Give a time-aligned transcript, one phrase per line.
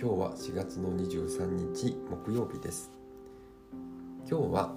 [0.00, 2.90] 今日は4月の23日木曜日です。
[4.26, 4.74] 今日は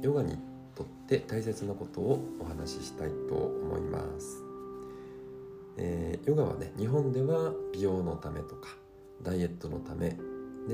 [0.00, 0.38] ヨガに
[0.74, 4.42] とって大切なことをお話ししたいと思います、
[5.76, 8.70] えー、ヨガはね日本では美容のためとか
[9.22, 10.16] ダイエットのため、ね、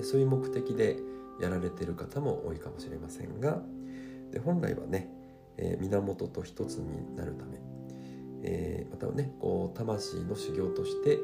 [0.04, 0.98] そういう目的で
[1.40, 3.58] やられてる方も多いかもしれませんが
[4.30, 5.08] で本来はね、
[5.56, 7.58] えー、源と一つになるため、
[8.44, 11.18] えー、またはねこう魂の修行として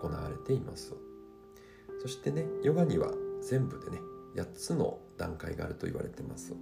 [0.00, 1.07] 行われています。
[2.00, 3.12] そしてねヨガには
[3.42, 3.98] 全部でね
[4.36, 6.54] 8つの段階があると言われてます。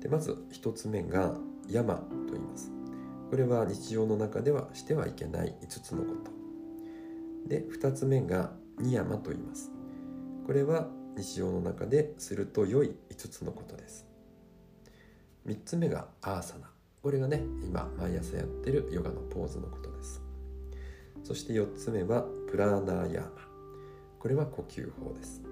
[0.00, 1.34] でまず1つ目が
[1.68, 2.72] 山と言います。
[3.30, 6.30] これは日常の中ではしてはいけない5つのこと。
[7.48, 9.70] で2つ目がニヤマと言います。
[10.46, 14.06] これは日常の中ですると良い5つのことです。
[15.46, 16.70] 3つ目がアーサナ。
[17.02, 20.20] これがね今毎朝やってるヨガのポーズのことです。
[21.22, 23.49] そして4つ目はプラーナーヤーマ。
[24.20, 25.42] これは呼吸法です。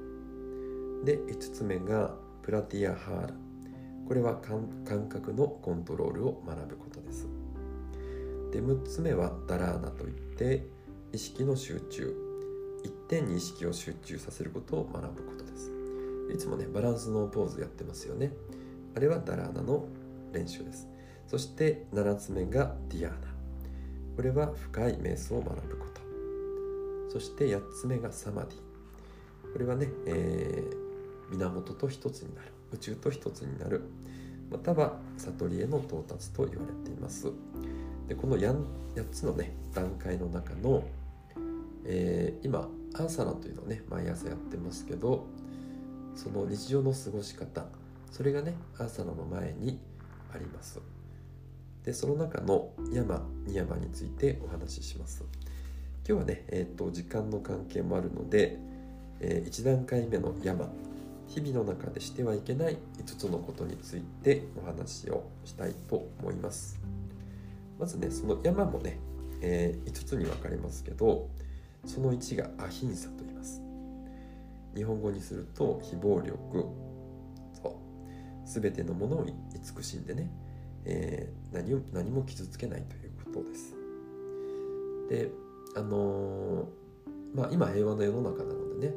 [1.04, 3.34] で5つ目がプラティアハーラ。
[4.06, 7.26] これは感覚のコントロールを学ぶことです。
[8.52, 10.66] で6つ目はダラーナといって
[11.12, 12.14] 意識の集中。
[12.84, 15.72] 一点に意識を集中させることを学ぶことです。
[16.32, 18.32] いつもねバランスのポーズやってますよね。
[18.94, 19.88] あれはダラーナの
[20.32, 20.86] 練習です。
[21.26, 23.28] そして7つ目がディアーナ。
[24.14, 25.87] これは深い瞑想を学ぶこと。
[27.08, 29.52] そして8つ目がサマディ。
[29.52, 32.52] これはね、えー、源と一つになる。
[32.72, 33.82] 宇宙と一つになる。
[34.50, 37.30] または悟りへの到達と言われています。
[38.08, 38.56] でこの 8,
[38.94, 40.82] 8つのね段階の中の、
[41.84, 45.26] えー、今アーサナというのをね毎朝やってますけど
[46.14, 47.66] その日常の過ごし方
[48.10, 49.78] それがねアーサナの前に
[50.34, 50.80] あります。
[51.84, 55.24] でその中の山に山についてお話しします。
[56.08, 58.56] 今日はね、えーと、時間の関係もあるので、
[59.20, 60.70] えー、1段階目の山
[61.26, 66.80] 日々の中でしてはいけない5つのことについてお話をしたいと思います。
[67.78, 68.98] まずねその山もね、
[69.42, 71.28] えー、5つに分かれますけど
[71.84, 73.60] その1がアヒンサと言います。
[74.74, 76.64] 日本語にすると非暴力
[77.52, 77.72] そう。
[78.46, 80.30] 全てのものを慈しんでね、
[80.86, 83.74] えー、何何も傷つけないということです。
[85.10, 86.68] であの、
[87.34, 88.94] まあ今平和な世の中なのでね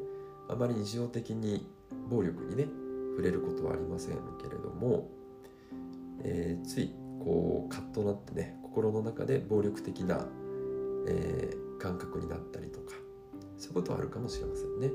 [0.49, 1.65] あまり日常的に
[2.09, 2.67] 暴力にね
[3.11, 5.09] 触れることはありませんけれども、
[6.23, 10.25] えー、ついこうカッとなってね心の中で暴力的な、
[11.07, 12.93] えー、感覚になったりとか
[13.57, 14.89] そういうことはあるかもしれませんね。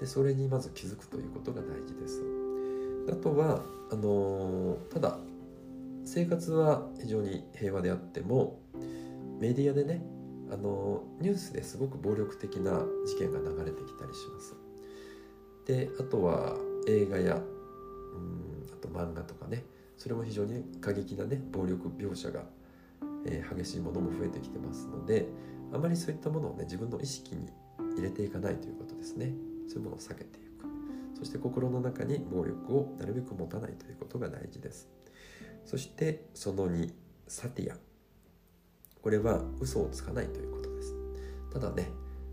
[0.00, 2.22] でそれにまず気づくということが大事です。
[3.10, 5.18] あとはあのー、ただ
[6.04, 8.60] 生活は非常に平和であっても
[9.40, 10.02] メディアでね
[10.50, 12.72] あのニュースですごく暴力的な
[13.06, 14.54] 事件が流れてきたりします。
[15.66, 19.64] であとは映画やうんあと漫画とかね。
[19.98, 22.44] それも非常に過激なね暴力描写が、
[23.26, 25.26] えー、激しいものも増えてきてますので
[25.72, 27.48] あまりそういったものをね自分の意識に
[27.96, 29.32] 入れていかないということですね。
[29.66, 30.58] そういうものを避けていく。
[31.18, 34.88] そして心の中に暴力をなるべく持たないということが大事です。
[35.64, 36.92] そしてその2
[37.26, 37.87] サティア。
[39.08, 40.94] これは嘘をつかないということです。
[41.50, 41.88] ただね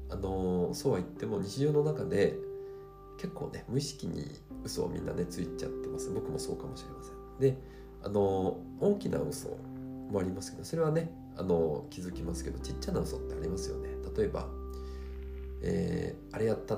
[0.10, 2.36] あのー、そうは言っても日常の中で
[3.18, 4.26] 結構ね無意識に
[4.66, 6.10] 嘘をみんなねついちゃってます。
[6.10, 7.40] 僕もそうかもしれません。
[7.40, 7.58] で
[8.04, 9.58] あの大きな嘘
[10.12, 13.92] もありますけどそれはねあの気づきますけどちっちゃな嘘ってありますよね。
[14.18, 14.46] 例えば、
[15.62, 16.76] えー、あれやった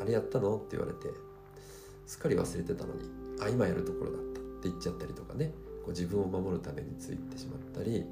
[0.00, 0.56] あれやったの？
[0.56, 1.10] って言われて
[2.06, 3.02] すっかり忘れてたのに
[3.42, 5.52] あ今やるところだったって言っちゃったりとかね
[5.84, 8.06] こう自分を守るためについてしまったり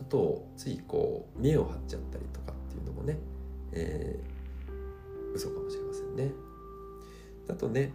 [0.00, 3.18] あとついこう見栄を張っちゃったりとかっていうのもね、
[3.72, 6.32] えー、嘘かもしれませんね。
[7.48, 7.92] あとね、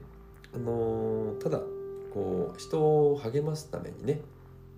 [0.54, 1.60] あのー、ただ
[2.14, 4.22] こう人を励ますためにね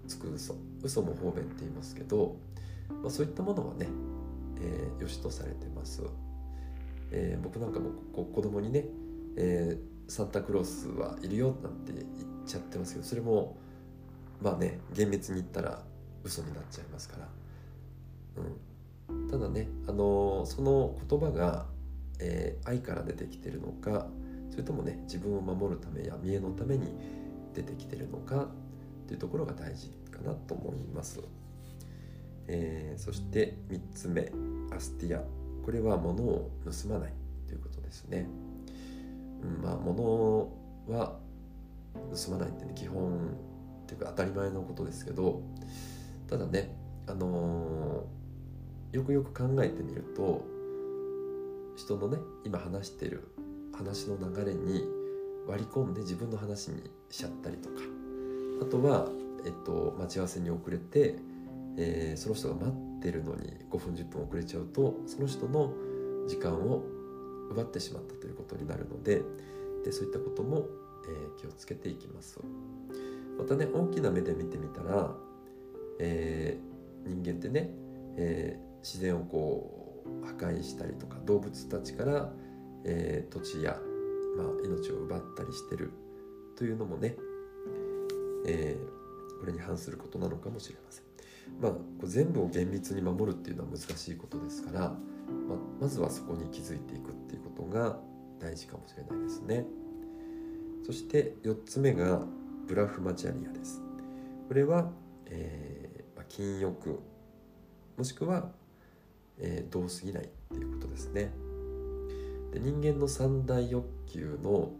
[0.07, 2.35] つく嘘嘘も方便って言いますけど、
[3.01, 3.87] まあ、そういったものはね、
[4.61, 6.03] えー、良しとされてます、
[7.11, 8.85] えー、僕なんかもこ子供にね、
[9.37, 12.05] えー、サンタクロースはいるよなんて言っ
[12.45, 13.55] ちゃってますけどそれも
[14.41, 15.83] まあね厳密に言ったら
[16.23, 17.27] 嘘になっちゃいますから、
[19.09, 21.65] うん、ただね、あのその言葉が、
[22.19, 24.07] え愛から出てきてるのか
[24.51, 26.87] それともね自分を守るためや見栄のために
[27.55, 28.47] 出てきてるのかっ
[29.07, 31.19] ていうところが大事かなと思います、
[32.47, 34.31] えー、そして3つ目
[34.75, 35.41] アスティア。
[35.63, 37.13] これは物を盗まない
[37.47, 38.27] ということですね、
[39.43, 40.51] うん、まあ物
[40.87, 41.17] は
[42.25, 43.35] 盗まないってね基本
[43.83, 45.41] っていうか当たり前のことですけど
[46.31, 46.73] ただね
[47.07, 50.43] あのー、よくよく考えてみると
[51.75, 53.27] 人のね今話してる
[53.73, 54.85] 話の流れに
[55.47, 57.75] 割り込んで自分の話にしちゃったりとか。
[58.61, 59.07] あとは、
[59.43, 61.15] えっと、待ち合わせに遅れて、
[61.77, 65.73] えー、その人が待ってるのに5分10分遅れちゃうとその人の
[66.27, 66.83] 時間を
[67.49, 69.23] 奪ってしまったということになるので
[69.83, 70.67] でそういったことも、
[71.07, 72.39] えー、気をつけていきます
[73.39, 75.15] またね大きな目で見てみたら、
[76.03, 77.69] えー、人間ってね、
[78.17, 82.33] え自然をこう破壊したりとか動物たちから、
[82.83, 83.79] え土地や
[84.37, 85.91] まあ、命を奪ったりしてる
[86.55, 87.15] というのもね、
[88.45, 88.77] え、
[89.39, 91.03] これに反することなのかもしれません。
[91.59, 97.99] まあ、こ全部を厳密に守るっていうのは難しいことですから、まあ、まずはそこに気づいていくっていうことが
[98.39, 99.65] 大事かもしれないですね。
[100.85, 102.21] そして4つ目が
[102.67, 103.81] ブラフマチャリアです。
[104.47, 104.91] これは、
[105.27, 105.89] え、
[106.31, 107.01] 禁欲
[107.97, 108.51] もしくは、
[109.37, 111.29] えー、どうすぎないっていうことですね。
[112.53, 114.71] で人間の三大欲求の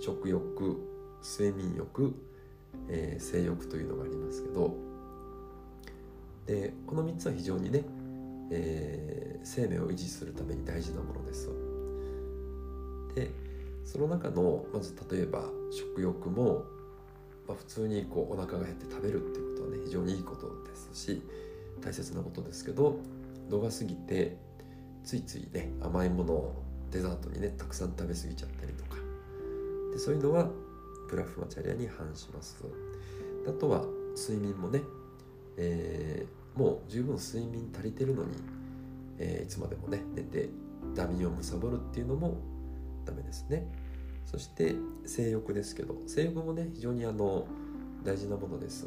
[0.00, 0.80] 食欲
[1.22, 2.14] 睡眠欲、
[2.88, 4.74] えー、性欲というのがありますけど
[6.46, 7.84] でこの3つは非常にね、
[8.50, 11.48] えー、生命を維持するために大事なものです。
[13.14, 13.30] で
[13.84, 16.64] その中のまず例えば食欲も、
[17.46, 21.22] まあ、普通にこうお腹が減って食べるっていうことはね非常にいいことですし
[21.82, 22.96] 大切なことですけど
[23.48, 24.36] 度が過ぎて
[25.04, 28.96] ついついね甘いものをデザートにねたくさん食べ過ぎちゃったりとか。
[29.92, 30.48] でそういうのは
[31.08, 32.56] ブラフマチャリアに反します
[33.48, 33.84] あとは
[34.16, 34.82] 睡眠もね、
[35.56, 38.30] えー、もう十分睡眠足りてるのに、
[39.18, 40.48] えー、いつまでもね寝て
[40.94, 42.36] ダミを貪るっていうのも
[43.04, 43.66] ダメですね。
[44.26, 47.46] そして性欲ですけど性欲もね非常にあの
[48.04, 48.86] 大事なものです、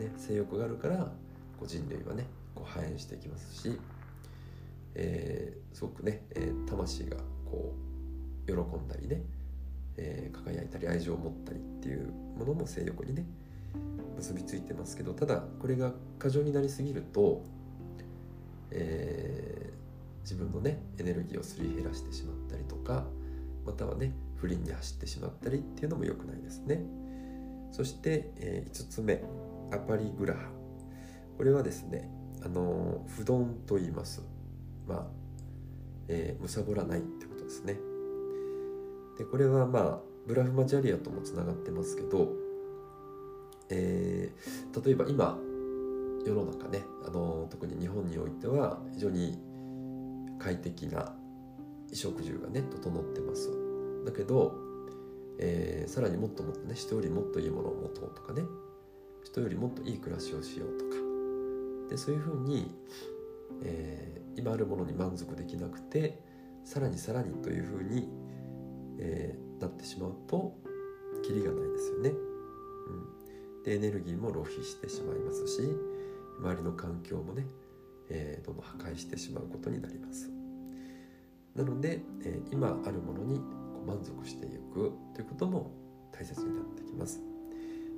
[0.00, 3.78] ね、性欲があるからこう人類はねこう繁栄していきますし
[4.94, 7.72] えー、すごくね、えー、魂がこ
[8.46, 9.22] う喜んだりね、
[9.96, 13.24] えー、輝いたり愛情を持ったりっていうものも性欲にね
[14.16, 17.42] 結びついてますけどただこれが過剰になりすぎると、
[18.70, 23.04] えー、自分のねエネルギーをすり減らしてしまったりとか
[23.64, 26.82] またはね不倫に走ってしまったりっていうのも良くないですね。
[27.72, 29.22] そして、えー、5つ目。
[29.72, 30.40] アパリグラハ。
[31.36, 32.10] これはですね
[32.44, 34.22] あの不丼と言います。
[34.86, 35.06] まあ、
[36.08, 37.78] えー、貪らないってことですね。
[39.18, 42.28] でこれはまあブラフマチャリアともつながってますけど、
[43.68, 45.38] えー、例えば今
[46.26, 49.38] 世の中ねあの特に日本においては非常に
[50.38, 51.14] 快適な
[51.88, 53.50] 衣食住がね整ってます。
[54.04, 54.54] だけど、
[55.38, 58.42] えー、さらにもっともっとね人よりもっといいものを持とうとかね
[59.24, 60.96] 人よりもっといい暮らしをしようとか
[61.90, 62.72] でそういうふうに、
[63.62, 66.22] え今あるものに満足できなくて
[66.64, 68.08] さらにさらにというふうに、
[68.98, 70.56] えー、なってしまうと
[71.22, 72.10] キリがないですよね。
[72.10, 75.62] うん、でエネルギーも浪費してしまいますし
[76.38, 77.46] 周りの環境もね、
[78.08, 80.30] えー、どんどん破壊してしまうことになります。
[81.54, 83.40] なので、えー、今あるものに
[83.86, 85.72] 満足していくということも
[86.12, 87.20] 大切になってきます。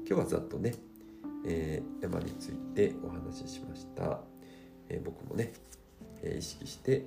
[0.06, 0.74] 今日はざっとね、
[1.44, 4.20] えー、山についてお話ししました。
[4.88, 5.52] えー、僕もね
[6.22, 7.06] え意識して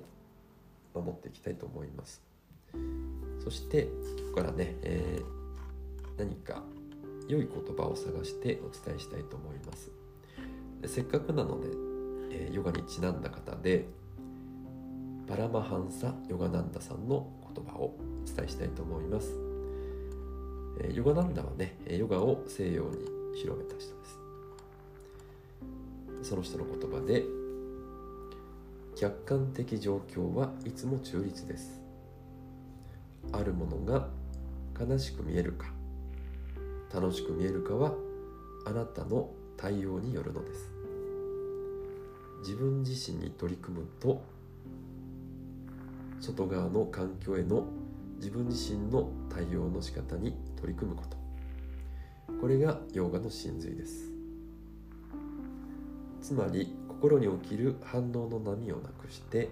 [0.94, 2.22] 守っていきたいと思います。
[3.42, 5.20] そして今日からね、え、
[6.18, 6.62] 何か
[7.28, 9.90] 良い言葉を探してお伝えしたいと思います。
[10.80, 11.68] でせっかくなので、
[12.32, 13.86] え、ヨガにちなんだ方で
[15.26, 19.32] パラマハンサ・ヨガナンダさんの言葉をお伝えしたいと思います、
[20.80, 22.98] え、ヨガナンダはねヨガを西洋に
[23.34, 24.25] 広めた人です。
[26.22, 27.24] その人の言葉で
[28.96, 31.80] 客観的状況はいつも中立です。
[33.32, 34.08] あるものが
[34.78, 35.66] 悲しく見えるか
[36.94, 37.94] 楽しく見えるかは
[38.64, 40.70] あなたの対応によるのです。
[42.40, 44.22] 自分自身に取り組むと
[46.20, 47.66] 外側の環境への
[48.16, 51.16] 自分自身の対応の仕方に取り組むこと。
[52.40, 54.15] これがヨガの真髄です。
[56.26, 59.48] つまり心に起きる反応の波をなくして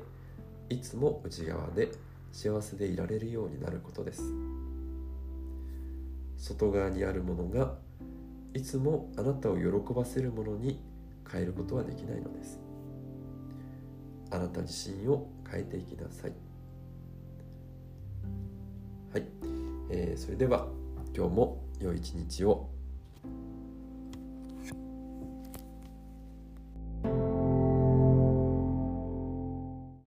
[0.68, 1.92] いつも内側で
[2.32, 4.24] 幸せでいられるようになることです。
[6.36, 7.76] 外側にあるものが
[8.54, 10.80] いつもあなたを喜ばせるものに
[11.30, 12.58] 変えることはできないのです。
[14.32, 16.32] あなた自身を変えていきなさい。
[19.12, 19.24] はい、
[19.90, 20.66] えー、それでは
[21.16, 22.73] 今日も良い一日を。